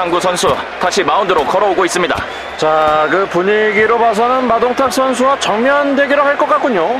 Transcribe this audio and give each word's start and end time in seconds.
조상구 0.00 0.18
선수 0.18 0.56
다시 0.80 1.04
마운드로 1.04 1.44
걸어오고 1.44 1.84
있습니다. 1.84 2.16
자, 2.56 3.06
그 3.10 3.26
분위기로 3.28 3.98
봐서는 3.98 4.48
마동탁 4.48 4.90
선수와 4.90 5.38
정면 5.40 5.94
대결을 5.94 6.24
할 6.24 6.38
것 6.38 6.48
같군요. 6.48 6.98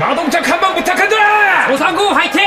마동작 0.00 0.48
한방 0.50 0.74
부탁한다! 0.74 1.68
조상구 1.68 2.08
화이팅! 2.08 2.40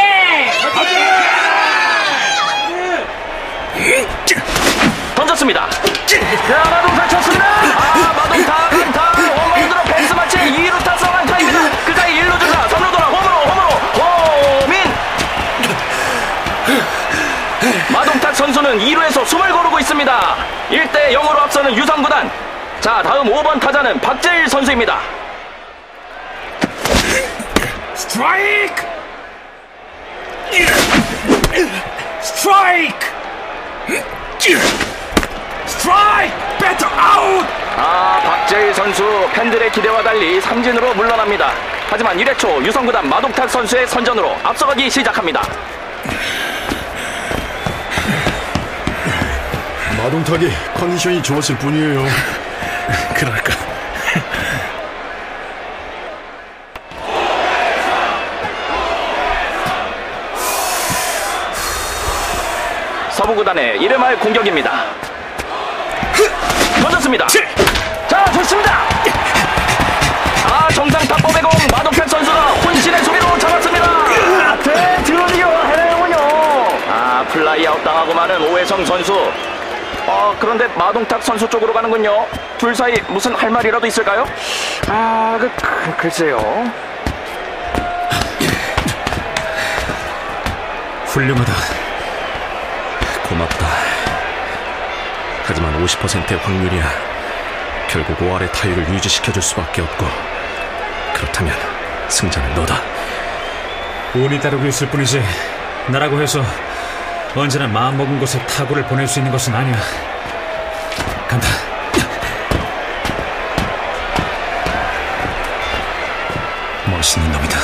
던졌습니다. 5.16 5.70
자, 5.70 6.70
마동탁 6.72 7.10
쳤습니다. 7.10 7.85
선수는 18.56 18.80
2루에서 18.80 19.26
숨을 19.26 19.52
고르고 19.52 19.80
있습니다. 19.80 20.36
1대 20.70 21.12
0으로 21.12 21.40
앞서는 21.40 21.76
유성구단. 21.76 22.32
자, 22.80 23.04
다음 23.04 23.28
5번 23.28 23.60
타자는 23.60 24.00
박재일 24.00 24.48
선수입니다. 24.48 25.02
스트라이크! 27.96 28.88
스트라이크! 32.22 32.96
스트라이크! 35.68 36.34
배터 36.58 36.88
아웃! 36.88 37.46
아, 37.76 38.22
박재일 38.24 38.74
선수 38.74 39.04
팬들의 39.34 39.70
기대와 39.74 40.02
달리 40.02 40.40
삼진으로 40.40 40.94
물러납니다. 40.94 41.52
하지만 41.90 42.18
1회 42.18 42.38
초 42.38 42.64
유성구단 42.64 43.10
마동탁 43.10 43.50
선수의 43.50 43.86
선전으로 43.86 44.38
앞서가기 44.44 44.90
시작합니다. 44.90 45.42
마동탁이 50.06 50.52
컨디션이 50.76 51.24
좋았을 51.24 51.58
뿐이에요. 51.58 52.06
그럴까? 53.16 53.54
서부구단의 63.10 63.80
1회말 63.80 64.20
공격입니다. 64.20 64.84
던졌습니다. 66.84 67.26
자, 68.08 68.26
좋습니다. 68.32 68.84
아, 70.48 70.68
정상 70.72 71.02
탑법의 71.08 71.42
공 71.42 71.52
마동탁 71.72 72.08
선수가 72.08 72.40
혼신의 72.64 73.04
소리로 73.04 73.40
잡았습니다. 73.40 74.58
대 74.62 75.04
들어지겨 75.04 75.48
해내는군요. 75.50 76.18
아, 76.92 77.26
플라이 77.30 77.66
아웃 77.66 77.84
당하고 77.84 78.14
마는 78.14 78.40
오혜성 78.52 78.86
선수. 78.86 79.55
어, 80.08 80.36
그런데 80.40 80.68
마동탁 80.76 81.24
선수 81.24 81.50
쪽으로 81.50 81.74
가는군요. 81.74 82.28
둘 82.58 82.76
사이 82.76 82.94
무슨 83.08 83.34
할 83.36 83.50
말이라도 83.50 83.86
있을까요? 83.88 84.26
아, 84.88 85.38
그, 85.40 85.50
그 85.56 85.98
글쎄요. 85.98 86.38
훌륭하다. 91.06 91.54
고맙다. 93.30 93.68
하지만 95.46 95.86
50%의 95.86 96.38
확률이야. 96.40 96.84
결국 97.88 98.18
5할의 98.20 98.52
타율을 98.52 98.88
유지시켜줄 98.90 99.42
수밖에 99.42 99.82
없고 99.82 100.06
그렇다면 101.14 101.56
승자는 102.10 102.54
너다. 102.56 102.82
운이 104.14 104.40
따르고 104.40 104.66
있을 104.68 104.88
뿐이지 104.90 105.24
나라고 105.88 106.22
해서 106.22 106.44
언제나 107.36 107.68
마음먹은 107.68 108.20
곳에 108.20 108.40
타구를 108.48 108.86
보낼 108.86 109.08
수 109.08 109.20
있는 109.20 109.32
것은 109.32 109.54
아니야 109.54 109.76
간다. 111.28 111.48
멋있는 116.90 117.30
놈이다. 117.32 117.60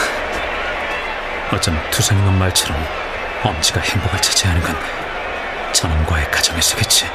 어쩌면 1.54 1.82
투성이 1.90 2.22
놈 2.24 2.38
말처럼 2.38 2.78
엄지가 3.44 3.80
행복을 3.80 4.20
차지하는 4.20 4.62
건 4.62 4.76
저놈과의 5.72 6.30
가정에서겠지 6.32 7.10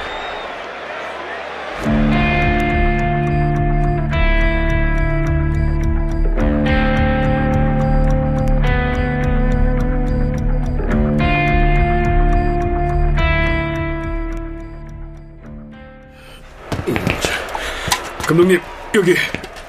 감독님, 18.26 18.60
여기 18.94 19.14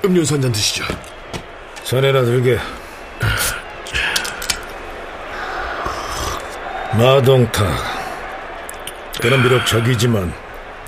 음료수 0.04 0.34
한 0.36 0.42
잔 0.42 0.52
드시죠. 0.52 0.84
전에나 1.84 2.24
들게. 2.24 2.58
마동탁. 6.98 7.68
그는 9.22 9.42
비록 9.44 9.66
적이지만 9.66 10.34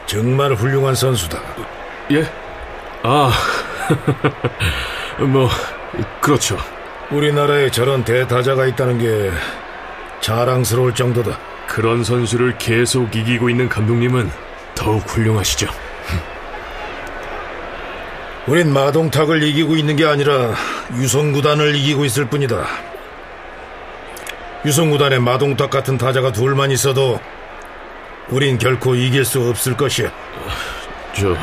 정말 0.06 0.53
훌륭한 0.53 0.96
선수다. 0.96 1.40
예? 2.12 2.28
아, 3.03 3.31
뭐, 5.19 5.50
그렇죠. 6.22 6.57
우리나라에 7.12 7.72
저런 7.72 8.03
대타자가 8.03 8.66
있다는 8.68 9.00
게 9.00 9.31
자랑스러울 10.22 10.94
정도다. 10.94 11.38
그런 11.68 12.03
선수를 12.03 12.57
계속 12.57 13.16
이기고 13.16 13.50
있는 13.50 13.69
감독님은 13.69 14.31
더욱 14.75 15.03
훌륭하시죠. 15.07 15.68
우린 18.50 18.74
마동탁을 18.74 19.44
이기고 19.44 19.76
있는 19.76 19.96
게 19.96 20.06
아니라 20.06 20.56
유성구단을 20.96 21.76
이기고 21.76 22.04
있을 22.06 22.26
뿐이다. 22.26 22.66
유성구단에 24.66 25.20
마동탁 25.20 25.70
같은 25.70 26.00
타자가 26.00 26.32
둘만 26.32 26.72
있어도 26.72 27.20
우린 28.30 28.58
결코 28.58 28.96
이길 28.96 29.24
수 29.24 29.48
없을 29.48 29.78
것이야. 29.78 30.12
저, 31.14 31.38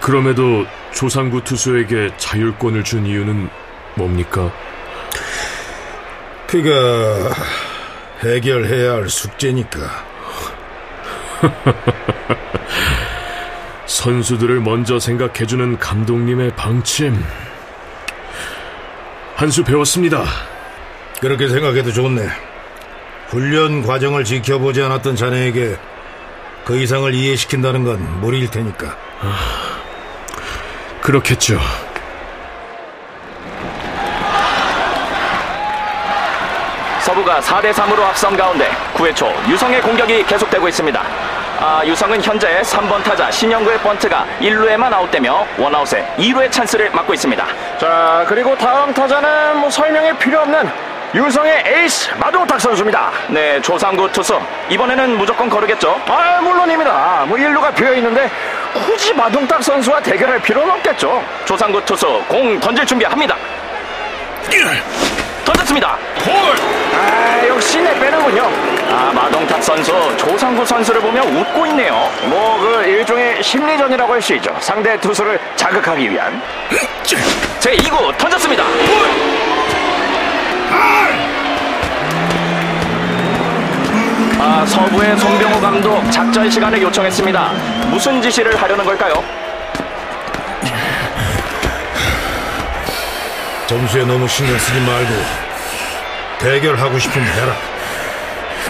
그럼에도 0.00 0.66
조상구 0.92 1.44
투수에게 1.44 2.10
자율권을 2.16 2.82
준 2.82 3.06
이유는 3.06 3.48
뭡니까? 3.94 4.52
그가 6.48 7.34
해결해야 8.24 8.94
할 8.94 9.08
숙제니까. 9.08 10.04
선수들을 13.86 14.60
먼저 14.60 14.98
생각해주는 14.98 15.78
감독님의 15.78 16.52
방침. 16.56 17.24
한 19.36 19.50
수 19.50 19.62
배웠습니다. 19.64 20.24
그렇게 21.20 21.48
생각해도 21.48 21.92
좋네. 21.92 22.26
훈련 23.28 23.82
과정을 23.82 24.24
지켜보지 24.24 24.82
않았던 24.82 25.16
자네에게 25.16 25.76
그 26.64 26.76
이상을 26.78 27.12
이해시킨다는 27.14 27.84
건 27.84 28.20
무리일 28.20 28.50
테니까. 28.50 28.96
그렇겠죠. 31.02 31.60
서부가 37.00 37.40
4대 37.40 37.72
3으로 37.72 38.00
앞선 38.02 38.36
가운데 38.36 38.68
9회 38.94 39.14
초 39.14 39.32
유성의 39.48 39.80
공격이 39.82 40.24
계속되고 40.24 40.66
있습니다. 40.68 41.25
아, 41.58 41.82
유성은 41.84 42.22
현재 42.22 42.60
3번 42.62 43.02
타자 43.02 43.30
신영구의 43.30 43.78
번트가 43.78 44.26
1루에만 44.40 44.92
아웃되며 44.92 45.46
원아웃에 45.58 46.04
2루의 46.18 46.52
찬스를 46.52 46.90
맞고 46.90 47.14
있습니다. 47.14 47.46
자, 47.78 48.24
그리고 48.28 48.56
다음 48.56 48.92
타자는 48.92 49.58
뭐 49.58 49.70
설명이 49.70 50.12
필요 50.18 50.40
없는 50.40 50.68
유성의 51.14 51.62
에이스 51.66 52.10
마동탁 52.18 52.60
선수입니다. 52.60 53.10
네, 53.28 53.60
조상구 53.62 54.10
투수 54.12 54.38
이번에는 54.68 55.16
무조건 55.16 55.48
거르겠죠. 55.48 55.98
아, 56.06 56.40
물론입니다. 56.42 57.24
뭐 57.26 57.38
1루가 57.38 57.74
비어 57.74 57.94
있는데 57.94 58.30
굳이 58.74 59.14
마동탁 59.14 59.62
선수와 59.62 60.00
대결할 60.02 60.38
필요는 60.42 60.70
없겠죠. 60.74 61.24
조상구 61.46 61.82
투수 61.86 62.22
공 62.28 62.60
던질 62.60 62.84
준비합니다. 62.84 63.34
던졌습니다. 65.76 65.98
아, 66.94 67.46
역시 67.48 67.80
내 67.80 67.98
빼는군요. 67.98 68.50
아, 68.90 69.12
마동탁 69.14 69.62
선수 69.62 69.92
조상구 70.16 70.64
선수를 70.64 71.00
보며 71.00 71.22
웃고 71.22 71.66
있네요. 71.66 72.10
뭐, 72.24 72.58
그 72.58 72.84
일종의 72.84 73.42
심리전이라고 73.42 74.12
할 74.12 74.22
수 74.22 74.34
있죠. 74.34 74.54
상대 74.60 74.98
투수를 75.00 75.38
자극하기 75.56 76.10
위한. 76.10 76.40
제 77.60 77.76
2구 77.76 78.16
던졌습니다. 78.16 78.64
아, 84.38 84.64
서부의 84.66 85.16
손병호 85.18 85.60
감독 85.60 86.10
작전 86.10 86.50
시간을 86.50 86.80
요청했습니다. 86.82 87.52
무슨 87.88 88.20
지시를 88.20 88.60
하려는 88.60 88.84
걸까요? 88.84 89.22
점수에 93.66 94.04
너무 94.04 94.28
신경 94.28 94.56
쓰지 94.58 94.80
말고 94.80 95.45
대결하고 96.38 96.98
싶으면 96.98 97.26
해라. 97.26 97.56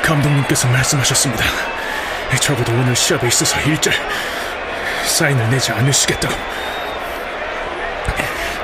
감독님께서 0.02 0.68
말씀하셨습니다. 0.68 1.44
적어도 2.40 2.72
오늘 2.72 2.94
시합에 2.94 3.26
있어서 3.28 3.58
일절 3.60 3.92
사인을 5.04 5.48
내지 5.50 5.72
않으시겠다고. 5.72 6.34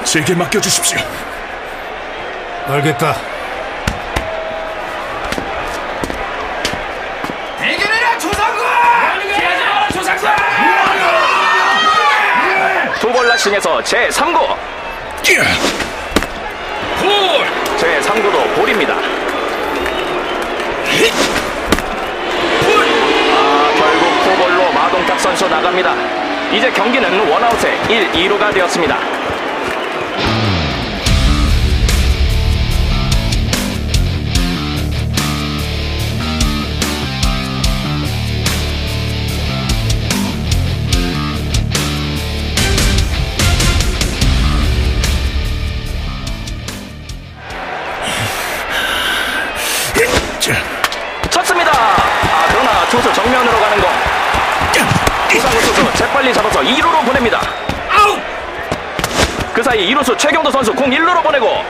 제게 0.04 0.34
맡겨주십시오. 0.34 0.99
알겠다. 2.66 3.16
대결해라 7.58 8.19
조상구! 8.19 8.62
조상구! 9.93 10.26
두볼 13.00 13.28
라싱에서 13.28 13.82
제 13.82 14.08
3구, 14.08 14.56
볼! 17.00 17.51
제 18.02 18.08
3구도 18.08 18.54
볼입니다. 18.56 18.96
아, 23.34 23.72
결국 23.76 24.04
포볼로 24.25 24.72
마동탁 24.72 25.20
선수 25.20 25.49
나갑니다. 25.49 25.94
이제 26.52 26.70
경기는 26.72 27.28
원아웃에 27.28 27.78
1, 27.88 28.10
2루가 28.10 28.52
되었습니다. 28.52 29.12
자, 50.43 50.53
쳤습니다. 51.31 51.71
아, 51.73 52.47
그러나 52.50 52.85
투수 52.89 53.12
정면으로 53.12 53.61
가는 53.61 53.81
공. 53.81 53.89
이상우 55.33 55.55
투수 55.61 55.94
재빨리 55.94 56.35
잡아서 56.35 56.59
2루로 56.62 57.05
보냅니다. 57.06 57.41
아웃! 57.89 58.21
그 59.55 59.62
사이 59.62 59.94
2루수 59.94 60.19
최경도 60.19 60.50
선수 60.50 60.75
공 60.75 60.91
1루로 60.91 61.23
보내고 61.23 61.65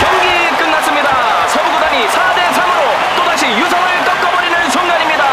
경기 0.00 0.56
끝났습니다. 0.56 1.48
서부구단이 1.48 2.06
4대 2.06 2.52
3으로 2.52 3.16
또다시 3.16 3.46
유성을 3.46 4.04
꺾어버리는 4.04 4.70
순간입니다. 4.70 5.24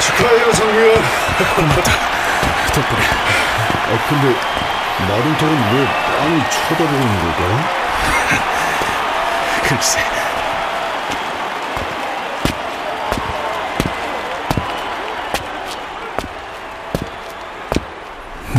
축하해요, 0.00 0.52
성규현. 0.54 1.02
고맙다. 1.56 1.92
덕분에 2.72 3.02
아, 3.04 3.98
근데 4.08 4.34
마동탁은 5.06 5.74
왜 5.74 6.01
빤히 6.22 6.40
쳐다보는 6.50 7.20
걸까? 7.20 7.40
글쎄. 9.64 9.98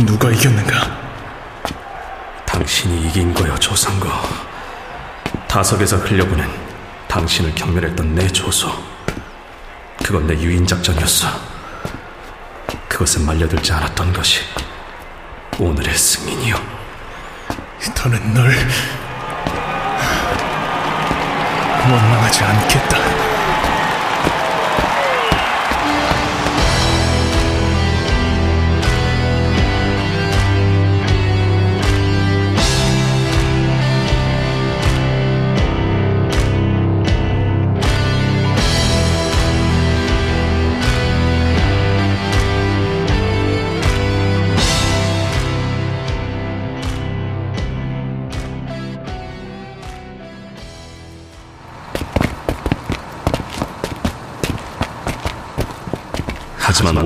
누가 0.04 0.30
이겼는가? 0.30 1.00
당신이 2.44 3.06
이긴 3.06 3.32
거요, 3.32 3.58
조상거. 3.58 4.10
타석에서 5.48 5.96
흘려보낸 5.96 6.46
당신을 7.08 7.54
경멸했던 7.54 8.14
내 8.14 8.28
조소. 8.28 8.70
그건 10.04 10.26
내 10.26 10.34
유인 10.34 10.66
작전이었어. 10.66 11.28
그것에 12.90 13.20
말려들지 13.20 13.72
않았던 13.72 14.12
것이 14.12 14.42
오늘의 15.58 15.96
승인이요. 15.96 16.83
더는 18.04 18.34
널 18.34 18.52
원망하지 21.90 22.44
않겠다. 22.44 23.33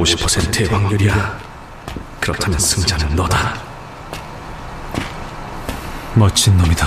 50%의 0.03 0.69
확률이야. 0.69 1.39
그렇다면 2.21 2.59
승자는 2.59 3.17
너다. 3.17 3.55
멋진 6.15 6.57
놈이다. 6.57 6.87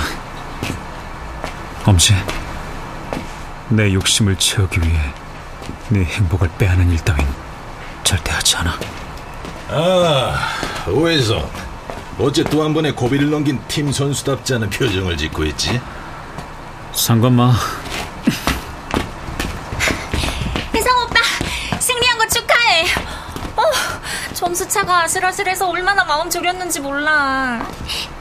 엄지, 1.86 2.14
내 3.70 3.94
욕심을 3.94 4.36
채우기 4.36 4.82
위해 4.82 5.00
네 5.90 6.04
행복을 6.04 6.50
빼앗는 6.58 6.92
일 6.92 7.00
따윈 7.00 7.26
절대 8.04 8.32
하지 8.32 8.56
않아. 8.58 8.78
아, 9.70 10.38
오해성. 10.88 11.50
어째 12.20 12.44
또한 12.44 12.74
번의 12.74 12.96
고비를 12.96 13.30
넘긴 13.30 13.60
팀 13.68 13.92
선수답지 13.92 14.54
않은 14.56 14.70
표정을 14.70 15.18
짓고 15.18 15.46
있지? 15.46 15.82
상관마. 16.94 17.54
점수 24.52 24.68
차가 24.68 25.04
아슬아슬해서 25.04 25.70
얼마나 25.70 26.04
마음 26.04 26.30
졸였는지 26.30 26.82
몰라. 26.82 27.66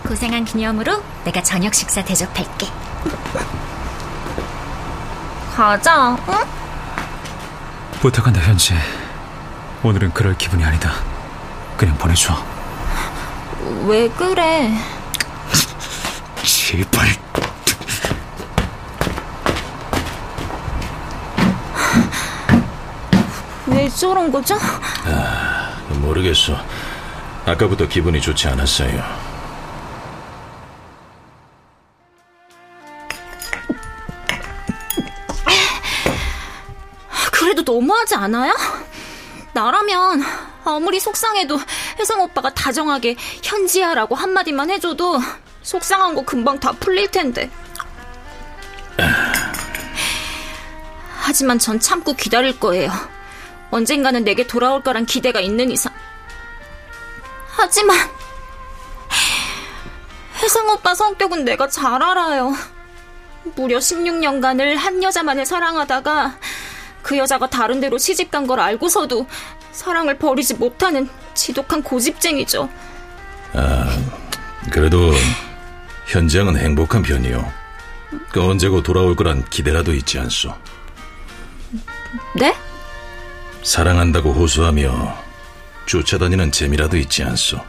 고생한 0.07 0.45
기념으로 0.45 1.03
내가 1.25 1.43
저녁 1.43 1.75
식사 1.75 2.05
대접할게. 2.05 2.69
가자, 5.57 6.17
응? 6.29 6.35
부탁한다, 8.01 8.41
현지. 8.43 8.75
오늘은 9.83 10.15
그럴 10.15 10.39
기분이 10.39 10.63
아니다. 10.63 10.93
그냥 11.77 11.99
보내줘. 11.99 12.33
왜 13.87 14.09
그래? 14.11 14.73
제발. 16.45 17.09
왜 23.67 23.89
저런 23.89 24.31
거죠? 24.31 24.57
모르겠어. 26.01 26.57
아까부터 27.47 27.87
기분이 27.87 28.21
좋지 28.21 28.49
않았어요. 28.49 29.31
그래도 37.33 37.63
너무하지 37.63 38.15
않아요? 38.17 38.55
나라면 39.53 40.23
아무리 40.65 41.01
속상해도 41.01 41.59
혜성 41.99 42.21
오빠가 42.21 42.53
다정하게 42.53 43.17
현지야라고 43.43 44.15
한마디만 44.15 44.71
해줘도 44.71 45.19
속상한 45.63 46.15
거 46.15 46.23
금방 46.23 46.61
다 46.61 46.73
풀릴 46.73 47.11
텐데. 47.11 47.51
하지만 51.19 51.59
전 51.59 51.81
참고 51.81 52.13
기다릴 52.13 52.59
거예요. 52.61 52.91
언젠가는 53.71 54.25
내게 54.25 54.47
돌아올 54.47 54.83
거란 54.83 55.07
기대가 55.07 55.41
있는 55.41 55.71
이상. 55.71 55.90
하지만 57.71 57.97
혜성 60.43 60.69
오빠 60.71 60.93
성격은 60.93 61.45
내가 61.45 61.69
잘 61.69 62.03
알아요. 62.03 62.53
무려 63.55 63.79
16년간을 63.79 64.75
한 64.75 65.01
여자만을 65.01 65.47
사랑하다가 65.47 66.37
그 67.03 67.17
여자가 67.17 67.49
다른 67.49 67.79
데로 67.79 67.97
시집 67.97 68.33
간 68.33 68.49
걸 68.49 68.59
알고서도 68.59 69.25
사랑을 69.71 70.19
버리지 70.19 70.55
못하는 70.55 71.09
지독한 71.35 71.81
고집쟁이죠. 71.85 72.69
아, 73.53 73.99
그래도 74.73 75.13
현장은 76.09 76.57
행복한 76.57 77.03
편이요. 77.03 77.53
그 78.33 78.43
언제고 78.43 78.83
돌아올 78.83 79.15
거란 79.15 79.49
기대라도 79.49 79.95
있지 79.95 80.19
않소. 80.19 80.53
네? 82.35 82.53
사랑한다고 83.63 84.33
호소하며 84.33 85.30
쫓아다니는 85.91 86.53
재미라도 86.53 86.97
있지 86.99 87.25
않소. 87.25 87.61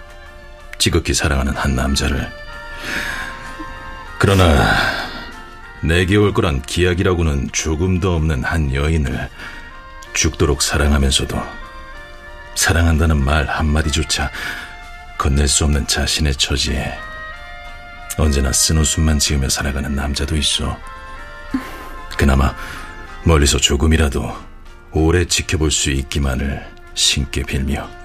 지극히 0.77 1.11
사랑하는 1.11 1.55
한 1.55 1.75
남자를. 1.75 2.31
그러나 4.19 4.63
내게 5.81 6.17
올 6.17 6.31
거란 6.31 6.61
기약이라고는 6.61 7.49
조금도 7.51 8.15
없는 8.15 8.43
한 8.43 8.75
여인을 8.75 9.27
죽도록 10.13 10.61
사랑하면서도 10.61 11.35
사랑한다는 12.53 13.23
말 13.23 13.47
한마디조차 13.47 14.29
건넬 15.17 15.47
수 15.47 15.63
없는 15.63 15.87
자신의 15.87 16.35
처지에 16.35 16.95
언제나 18.19 18.51
쓴웃음만 18.51 19.17
지으며 19.17 19.49
살아가는 19.49 19.95
남자도 19.95 20.37
있어. 20.37 20.77
그나마 22.15 22.53
멀리서 23.23 23.57
조금이라도 23.57 24.31
오래 24.91 25.25
지켜볼 25.25 25.71
수 25.71 25.89
있기만을 25.89 26.63
신께 26.93 27.41
빌며. 27.41 28.00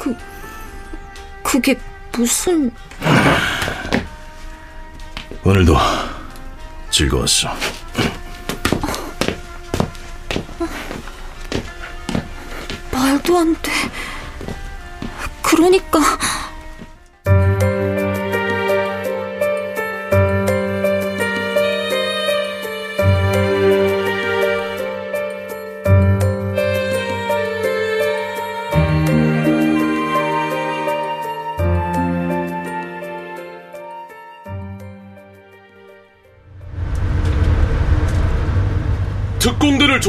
그, 0.00 0.16
그게 1.42 1.78
무슨... 2.16 2.72
오늘도 5.44 5.76
즐거웠어. 6.90 7.50
말도 12.90 13.38
안 13.38 13.54
돼. 13.60 13.72
그러니까... 15.42 16.00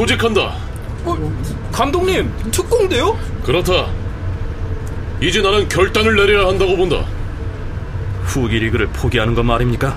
조직한다. 0.02 0.54
감독님, 1.70 2.28
특공대요? 2.50 3.16
그렇다. 3.44 3.86
이제 5.20 5.40
나는 5.40 5.68
결단을 5.68 6.16
내려야 6.16 6.48
한다고 6.48 6.76
본다. 6.76 7.04
후기 8.24 8.58
리그를 8.58 8.88
포기하는 8.88 9.34
건 9.34 9.46
말입니까? 9.46 9.96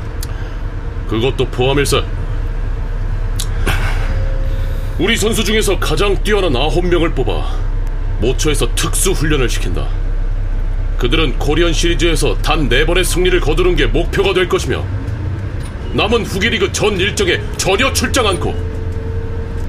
그것도 1.07 1.45
포함해서 1.47 2.03
우리 4.99 5.17
선수 5.17 5.43
중에서 5.43 5.79
가장 5.79 6.15
뛰어난 6.23 6.55
아홉 6.55 6.85
명을 6.85 7.09
뽑아 7.11 7.57
모처에서 8.21 8.73
특수 8.75 9.11
훈련을 9.11 9.49
시킨다. 9.49 9.87
그들은 10.99 11.37
코리안 11.39 11.73
시리즈에서 11.73 12.37
단 12.43 12.69
네 12.69 12.85
번의 12.85 13.03
승리를 13.03 13.39
거두는 13.39 13.75
게 13.75 13.87
목표가 13.87 14.33
될 14.33 14.47
것이며 14.47 14.83
남은 15.93 16.25
후기 16.25 16.49
리그 16.49 16.71
전 16.71 16.97
일정에 16.99 17.39
전혀 17.57 17.91
출장 17.91 18.27
않고 18.27 18.74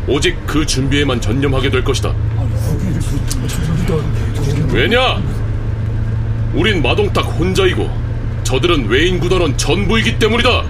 오직 0.08 0.36
그 0.46 0.64
준비에만 0.64 1.20
전념하게 1.20 1.70
될 1.70 1.82
것이다. 1.84 2.14
왜냐? 4.72 5.20
우린 6.54 6.82
마동탁 6.82 7.22
혼자이고 7.22 7.90
저들은 8.44 8.88
외인 8.88 9.18
구단원 9.18 9.56
전부이기 9.56 10.18
때문이다. 10.18 10.62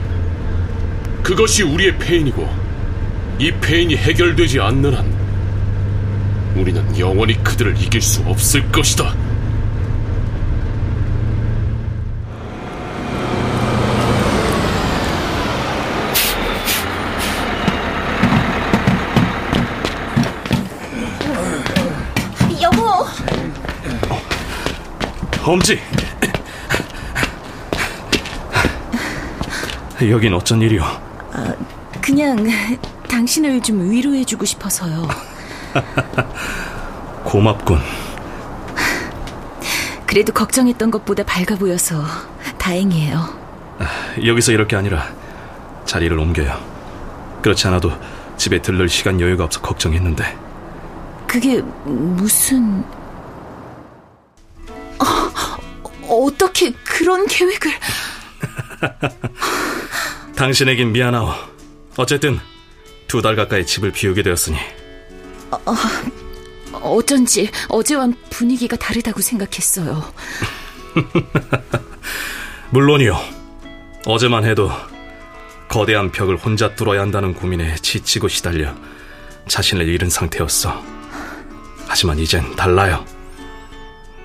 그것이 1.22 1.62
우리의 1.62 1.98
패인이고 1.98 2.48
이 3.38 3.52
패인이 3.52 3.96
해결되지 3.96 4.60
않는 4.60 4.94
한 4.94 5.16
우리는 6.56 6.98
영원히 6.98 7.34
그들을 7.44 7.76
이길 7.78 8.00
수 8.00 8.22
없을 8.22 8.66
것이다. 8.72 9.14
여보! 22.62 23.04
엄지! 25.46 25.80
여긴 30.10 30.34
어쩐 30.34 30.60
일이오? 30.60 30.82
그냥 32.00 32.44
당신을 33.08 33.62
좀 33.62 33.88
위로해주고 33.88 34.44
싶어서요. 34.44 35.06
고맙군. 37.22 37.78
그래도 40.04 40.32
걱정했던 40.32 40.90
것보다 40.90 41.22
밝아 41.22 41.54
보여서 41.56 42.02
다행이에요. 42.58 43.28
여기서 44.24 44.50
이럴 44.50 44.66
게 44.66 44.74
아니라 44.74 45.06
자리를 45.84 46.18
옮겨요. 46.18 46.58
그렇지 47.42 47.68
않아도 47.68 47.92
집에 48.36 48.60
들를 48.60 48.88
시간 48.88 49.20
여유가 49.20 49.44
없어 49.44 49.60
걱정했는데. 49.60 50.36
그게 51.28 51.60
무슨... 51.84 52.84
어, 56.56 56.58
어떻게 56.58 56.72
그런 56.84 57.26
계획을... 57.26 57.72
당신에겐 60.36 60.92
미안하오. 60.92 61.32
어쨌든 61.96 62.38
두 63.08 63.22
달 63.22 63.36
가까이 63.36 63.64
집을 63.64 63.92
비우게 63.92 64.22
되었으니 64.22 64.56
어, 65.50 65.74
어쩐지 66.82 67.50
어제와 67.68 68.08
분위기가 68.30 68.76
다르다고 68.76 69.20
생각했어요. 69.20 70.12
물론이요. 72.70 73.18
어제만 74.06 74.44
해도 74.44 74.70
거대한 75.68 76.10
벽을 76.12 76.36
혼자 76.36 76.74
뚫어야 76.74 77.00
한다는 77.00 77.34
고민에 77.34 77.76
지치고 77.76 78.28
시달려 78.28 78.74
자신을 79.48 79.88
잃은 79.88 80.10
상태였어. 80.10 80.82
하지만 81.86 82.18
이젠 82.18 82.54
달라요. 82.56 83.04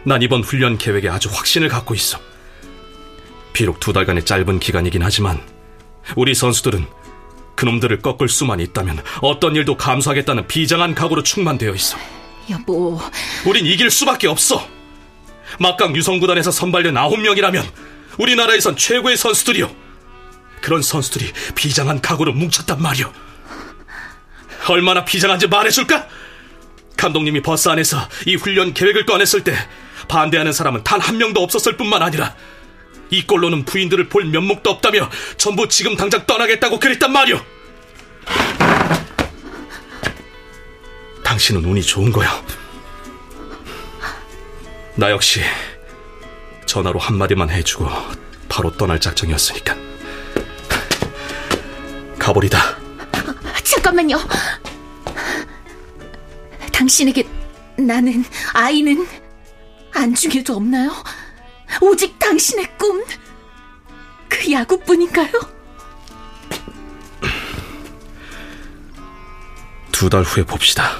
난 0.03 0.21
이번 0.21 0.43
훈련 0.43 0.77
계획에 0.77 1.09
아주 1.09 1.29
확신을 1.31 1.67
갖고 1.69 1.93
있어. 1.93 2.19
비록 3.53 3.79
두 3.79 3.93
달간의 3.93 4.25
짧은 4.25 4.59
기간이긴 4.59 5.03
하지만 5.03 5.41
우리 6.15 6.33
선수들은 6.33 6.87
그놈들을 7.55 8.01
꺾을 8.01 8.27
수만 8.27 8.59
있다면 8.59 9.03
어떤 9.21 9.55
일도 9.55 9.77
감수하겠다는 9.77 10.47
비장한 10.47 10.95
각오로 10.95 11.21
충만되어 11.21 11.73
있어. 11.75 11.97
여보, 12.49 12.99
우린 13.45 13.65
이길 13.65 13.91
수밖에 13.91 14.27
없어. 14.27 14.67
막강 15.59 15.95
유성구단에서 15.95 16.49
선발된 16.49 16.97
아홉 16.97 17.19
명이라면 17.19 17.63
우리나라에선 18.17 18.77
최고의 18.77 19.17
선수들이요. 19.17 19.69
그런 20.61 20.81
선수들이 20.81 21.31
비장한 21.53 22.01
각오로 22.01 22.33
뭉쳤단 22.33 22.81
말이오. 22.81 23.11
얼마나 24.69 25.03
비장한지 25.05 25.47
말해줄까? 25.47 26.07
감독님이 26.97 27.41
버스 27.41 27.67
안에서 27.67 27.97
이 28.25 28.35
훈련 28.35 28.73
계획을 28.73 29.05
꺼냈을 29.05 29.43
때 29.43 29.55
반대하는 30.07 30.53
사람은 30.53 30.83
단 30.83 31.01
한 31.01 31.17
명도 31.17 31.41
없었을 31.41 31.77
뿐만 31.77 32.01
아니라 32.03 32.35
이 33.09 33.25
꼴로는 33.25 33.65
부인들을 33.65 34.07
볼 34.07 34.25
면목도 34.25 34.69
없다며 34.69 35.09
전부 35.37 35.67
지금 35.67 35.95
당장 35.97 36.25
떠나겠다고 36.25 36.79
그랬단 36.79 37.11
말이오. 37.11 37.41
당신은 41.23 41.63
운이 41.65 41.81
좋은 41.83 42.11
거야. 42.11 42.43
나 44.95 45.09
역시 45.09 45.41
전화로 46.65 46.99
한마디만 46.99 47.49
해주고 47.49 47.89
바로 48.47 48.71
떠날 48.77 48.99
작정이었으니까. 48.99 49.75
가버리다. 52.19 52.77
잠깐만요. 53.63 54.19
당신에게 56.71 57.27
나는, 57.77 58.23
아이는 58.53 59.07
안중에도 59.93 60.55
없나요? 60.55 60.91
오직 61.81 62.17
당신의 62.19 62.77
꿈, 62.77 63.03
그 64.29 64.51
야구뿐인가요? 64.51 65.31
두 69.91 70.09
달 70.09 70.23
후에 70.23 70.43
봅시다. 70.43 70.97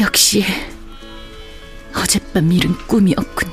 역시 0.00 0.44
어젯밤 1.94 2.52
일은 2.52 2.76
꿈이었군 2.86 3.45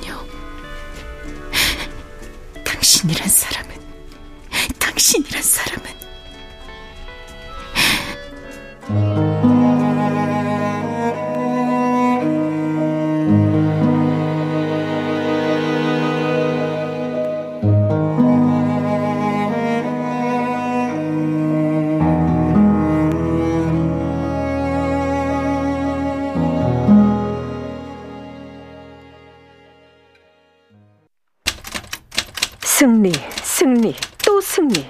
승리. 34.53 34.87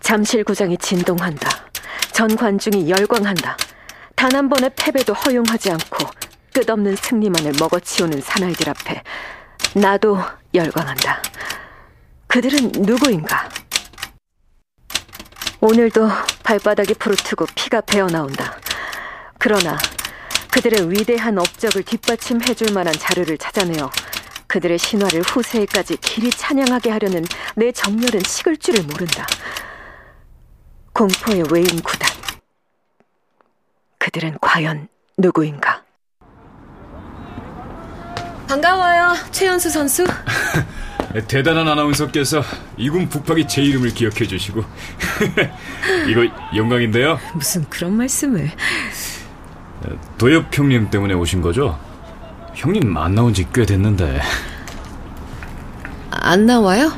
잠실구장이 0.00 0.76
진동한다. 0.78 1.48
전 2.10 2.34
관중이 2.34 2.90
열광한다. 2.90 3.56
단 4.16 4.34
한 4.34 4.48
번의 4.48 4.72
패배도 4.74 5.12
허용하지 5.12 5.70
않고 5.70 6.10
끝없는 6.52 6.96
승리만을 6.96 7.52
먹어치우는 7.60 8.20
사나이들 8.20 8.68
앞에 8.70 9.00
나도 9.76 10.18
열광한다. 10.52 11.22
그들은 12.26 12.72
누구인가? 12.78 13.48
오늘도 15.60 16.10
발바닥이 16.42 16.94
부르트고 16.94 17.46
피가 17.54 17.82
배어나온다. 17.82 18.58
그러나 19.38 19.78
그들의 20.50 20.90
위대한 20.90 21.38
업적을 21.38 21.84
뒷받침해줄 21.84 22.72
만한 22.72 22.92
자료를 22.92 23.38
찾아내어 23.38 23.88
그들의 24.54 24.78
신화를 24.78 25.22
후세에까지 25.22 25.96
길이 25.96 26.30
찬양하게 26.30 26.90
하려는 26.90 27.24
내 27.56 27.72
정열은 27.72 28.20
식을 28.24 28.56
줄을 28.58 28.84
모른다. 28.84 29.26
공포의 30.92 31.42
외인 31.50 31.66
구단. 31.82 32.08
그들은 33.98 34.38
과연 34.40 34.86
누구인가? 35.18 35.82
반가워요, 38.46 39.16
최연수 39.32 39.70
선수. 39.70 40.06
대단한 41.26 41.66
아나운서께서 41.66 42.40
이군 42.76 43.08
북팍이 43.08 43.48
제 43.48 43.60
이름을 43.60 43.92
기억해 43.92 44.24
주시고 44.24 44.62
이거 46.08 46.28
영광인데요. 46.54 47.18
무슨 47.34 47.68
그런 47.68 47.96
말씀을. 47.96 48.52
도엽 50.16 50.56
형님 50.56 50.90
때문에 50.90 51.14
오신 51.14 51.42
거죠? 51.42 51.76
형님 52.54 52.96
안 52.96 53.14
나온 53.14 53.32
지 53.34 53.44
꽤 53.52 53.64
됐는데. 53.66 54.20
안 56.10 56.46
나와요? 56.46 56.92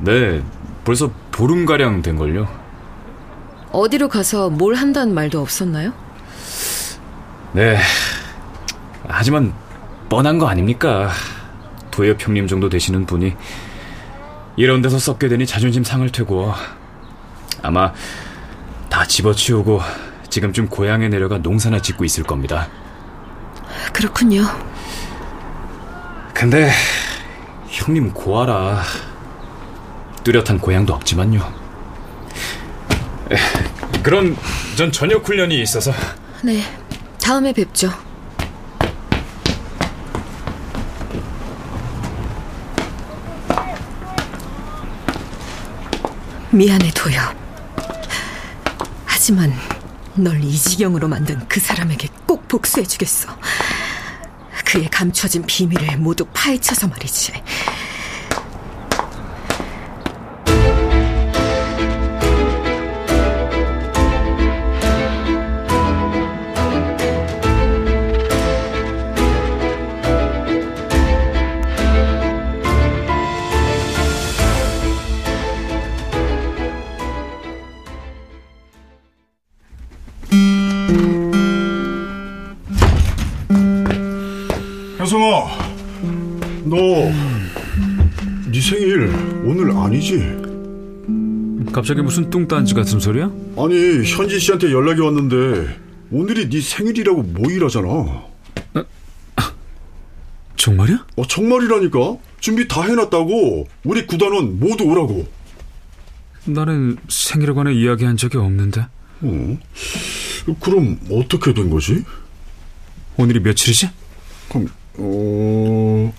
네, 0.00 0.42
벌써 0.84 1.10
보름가량 1.30 2.02
된걸요. 2.02 2.48
어디로 3.72 4.08
가서 4.08 4.50
뭘 4.50 4.74
한다는 4.74 5.14
말도 5.14 5.40
없었나요? 5.40 5.92
네. 7.52 7.78
하지만 9.06 9.52
뻔한 10.08 10.38
거 10.38 10.48
아닙니까? 10.48 11.10
도엽 11.90 12.20
형님 12.26 12.46
정도 12.46 12.68
되시는 12.68 13.06
분이 13.06 13.34
이런 14.56 14.82
데서 14.82 14.98
썩게 14.98 15.28
되니 15.28 15.46
자존심 15.46 15.84
상할 15.84 16.10
테고 16.10 16.52
아마 17.62 17.92
다 18.88 19.04
집어치우고 19.06 19.80
지금쯤 20.28 20.68
고향에 20.68 21.08
내려가 21.08 21.38
농사나 21.38 21.80
짓고 21.82 22.04
있을 22.04 22.24
겁니다. 22.24 22.68
그렇군요. 23.92 24.42
근데 26.40 26.70
형님 27.68 28.14
고아라 28.14 28.82
뚜렷한 30.24 30.58
고향도 30.58 30.94
없지만요. 30.94 31.38
에, 33.30 33.36
그럼 34.02 34.34
전 34.74 34.90
저녁 34.90 35.28
훈련이 35.28 35.60
있어서 35.60 35.92
네, 36.42 36.62
다음에 37.22 37.52
뵙죠. 37.52 37.90
미안해, 46.50 46.90
도엽. 46.94 47.36
하지만 49.04 49.52
널 50.14 50.42
이 50.42 50.56
지경으로 50.56 51.06
만든 51.08 51.40
그 51.48 51.60
사람에게 51.60 52.08
꼭 52.26 52.48
복수해주겠어. 52.48 53.28
그의 54.70 54.88
감춰진 54.88 55.42
비밀을 55.46 55.96
모두 55.98 56.24
파헤쳐서 56.32 56.86
말이지. 56.86 57.32
혜성아, 85.10 85.48
너, 86.66 86.76
네 88.48 88.60
생일 88.60 89.12
오늘 89.44 89.72
아니지? 89.72 90.20
갑자기 91.72 92.00
무슨 92.00 92.30
뚱딴지 92.30 92.74
같은 92.74 93.00
소리야? 93.00 93.24
아니, 93.56 94.04
현지 94.04 94.38
씨한테 94.38 94.70
연락이 94.70 95.00
왔는데 95.00 95.80
오늘이 96.12 96.48
네 96.48 96.60
생일이라고 96.60 97.24
모이라잖아. 97.24 98.22
정말이야? 100.54 101.04
어, 101.16 101.26
정말이라니까. 101.26 102.16
준비 102.38 102.68
다 102.68 102.82
해놨다고. 102.82 103.66
우리 103.82 104.06
구단원 104.06 104.60
모두 104.60 104.84
오라고. 104.84 105.26
나는 106.44 106.98
생일에 107.08 107.52
관해 107.52 107.74
이야기한 107.74 108.16
적이 108.16 108.38
없는데. 108.38 108.86
어? 109.22 109.58
그럼 110.60 111.00
어떻게 111.10 111.52
된 111.52 111.68
거지? 111.68 112.04
오늘이 113.16 113.40
며칠이지? 113.40 113.90
그럼 114.50 114.68
어... 115.00 116.12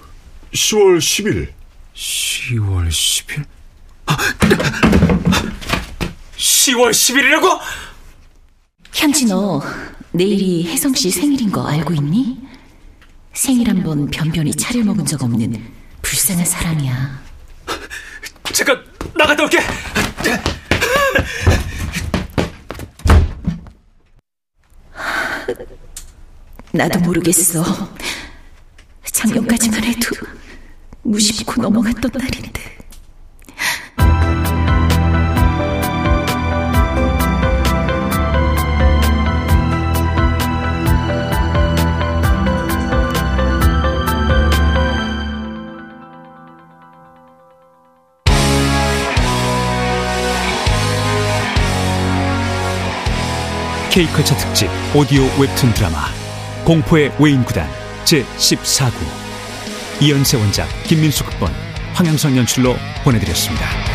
10월 0.54 0.98
10일. 0.98 1.50
10월 1.96 2.88
10일? 2.90 3.46
10월 6.38 6.90
10일이라고? 6.92 7.60
현지 8.94 9.26
너 9.26 9.62
내일이 10.12 10.66
혜성 10.68 10.94
씨 10.96 11.10
생일인 11.12 11.52
거 11.52 11.66
알고 11.66 11.94
있니? 11.94 12.42
생일 13.34 13.70
한 13.70 13.82
번 13.84 14.08
변변히 14.10 14.52
차려 14.54 14.84
먹은 14.84 15.06
적 15.06 15.22
없는 15.24 15.72
불쌍한 16.02 16.44
사람이야. 16.46 17.22
잠깐 18.54 18.84
나갔다 19.16 19.44
올게. 19.44 19.60
나도 26.74 27.00
모르겠어. 27.00 27.64
작년까지만 29.22 29.84
해도 29.84 30.16
무심코 31.04 31.62
넘어갔던 31.62 32.12
날인데. 32.16 32.62
K컬처 53.92 54.36
특집 54.38 54.70
오디오 54.96 55.24
웹툰 55.38 55.74
드라마 55.74 55.98
공포의 56.66 57.12
외인구단 57.20 57.81
제14구 58.06 58.94
이연세 60.02 60.38
원작 60.38 60.68
김민수 60.84 61.24
극본 61.26 61.52
황양선 61.94 62.38
연출로 62.38 62.76
보내드렸습니다. 63.04 63.91